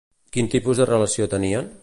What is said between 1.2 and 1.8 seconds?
tenien?